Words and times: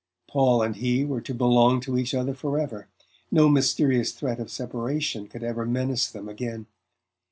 Paul 0.27 0.63
and 0.63 0.77
he 0.77 1.05
were 1.05 1.21
to 1.21 1.31
belong 1.35 1.79
to 1.81 1.95
each 1.95 2.15
other 2.15 2.33
forever: 2.33 2.87
no 3.29 3.47
mysterious 3.47 4.13
threat 4.13 4.39
of 4.39 4.49
separation 4.49 5.27
could 5.27 5.43
ever 5.43 5.63
menace 5.63 6.09
them 6.09 6.27
again! 6.27 6.65